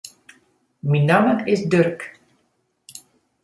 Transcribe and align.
Myn 0.91 1.05
namme 1.09 1.35
is 1.53 1.65
Durk. 1.73 2.09